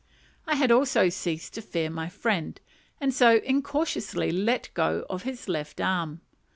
[0.47, 2.59] I had also ceased to fear my friend,
[2.99, 6.21] and so incautiously let go his left arm.